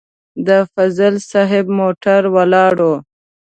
[0.47, 2.89] د فضل صاحب موټر ولاړ و.